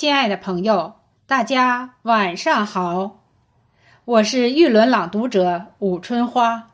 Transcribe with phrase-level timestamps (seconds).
[0.00, 0.94] 亲爱的朋友，
[1.26, 3.18] 大家晚上好，
[4.04, 6.68] 我是玉轮朗读者武春花。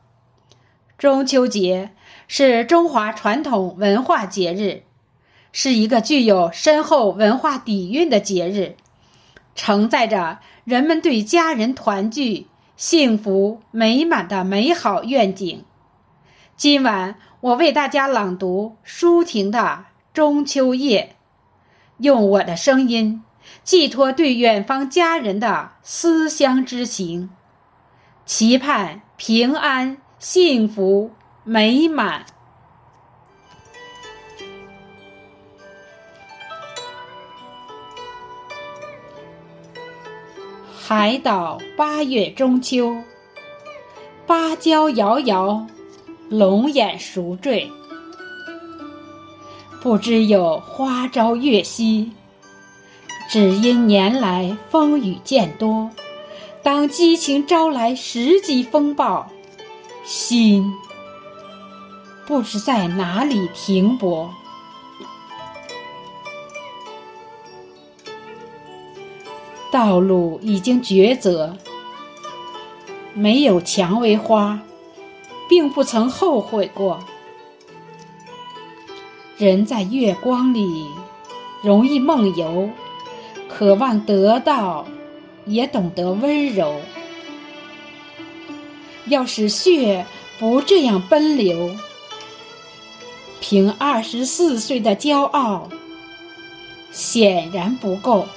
[0.99, 1.93] 中秋节
[2.29, 4.83] 是中华传统文化节日，
[5.53, 8.77] 是一个具有深厚文化底蕴的节日，
[9.55, 15.65] 承载着人们对家人团聚、幸福美满的美好愿景。
[16.59, 19.59] 今晚我为大家朗读舒婷的
[20.13, 21.17] 《中秋夜》。
[21.99, 23.23] 用我的声音
[23.63, 27.31] 寄托对远方家人的思乡之情，
[28.27, 31.11] 期盼平安、幸福、
[31.45, 32.27] 美满。
[40.87, 42.95] 海岛八月中秋，
[44.27, 45.67] 芭蕉摇摇，
[46.29, 47.71] 龙眼熟坠。
[49.85, 52.11] 不知有花朝月夕，
[53.29, 55.91] 只因年来风雨渐多。
[56.63, 59.31] 当激情招来十级风暴，
[60.03, 60.73] 心
[62.27, 64.31] 不知在哪里停泊。
[69.71, 71.55] 道路已经抉择，
[73.13, 74.59] 没有蔷薇花，
[75.47, 77.05] 并不曾后悔过。
[79.37, 80.87] 人在月光里，
[81.61, 82.71] 容易梦游，
[83.49, 84.87] 渴望得到，
[85.45, 86.81] 也懂得温柔。
[89.07, 90.07] 要使血
[90.39, 91.75] 不这样奔流，
[93.41, 95.69] 凭二十四岁的骄傲，
[96.93, 98.29] 显然不够。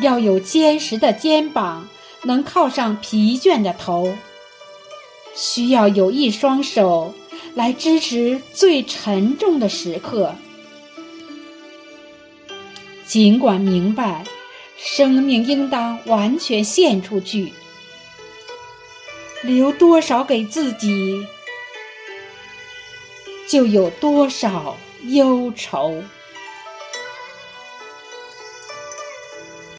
[0.00, 1.88] 要有坚实的肩膀，
[2.22, 4.16] 能靠上疲倦的头，
[5.34, 7.12] 需要有一双手。
[7.56, 10.34] 来支持最沉重的时刻。
[13.06, 14.26] 尽管明白，
[14.76, 17.54] 生命应当完全献出去，
[19.42, 21.26] 留多少给自己，
[23.48, 26.04] 就有多少忧愁。